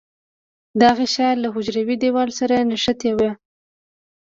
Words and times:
دا 0.81 0.89
غشا 0.97 1.29
له 1.43 1.47
حجروي 1.55 1.95
دیوال 2.03 2.29
سره 2.39 2.55
نښتې 2.69 3.11
وي. 3.17 3.31